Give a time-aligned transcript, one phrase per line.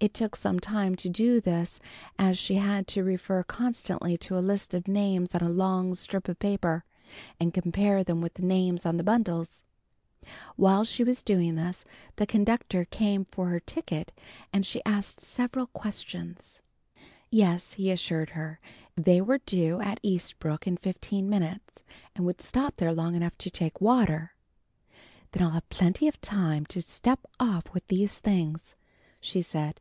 [0.00, 1.78] It took some time to do this,
[2.18, 6.28] as she had to refer constantly to a list of names on a long strip
[6.28, 6.84] of paper,
[7.40, 9.62] and compare them with the names on the bundles.
[10.56, 11.84] While she was doing this
[12.16, 14.12] the conductor came for her ticket
[14.52, 16.60] and she asked several questions.
[17.30, 18.60] Yes, he assured her,
[18.96, 21.82] they were due at Eastbrook in fifteen minutes
[22.16, 24.34] and would stop there long enough to take water.
[25.32, 28.74] "Then I'll have plenty of time to step off with these things,"
[29.18, 29.80] she said.